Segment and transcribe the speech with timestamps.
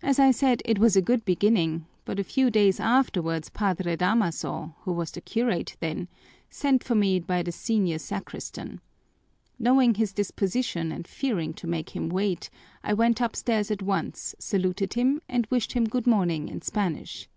[0.00, 4.76] As I said, it was a good beginning, but a few days afterwards Padre Damaso,
[4.82, 6.06] who was the curate then,
[6.50, 8.80] sent for me by the senior sacristan.
[9.58, 12.48] Knowing his disposition and fearing to make him wait,
[12.84, 17.28] I went upstairs at once, saluted him, and wished him good morning in Spanish.